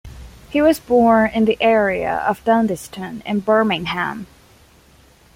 [0.49, 4.25] He was born in the area of Duddeston in Birmingham.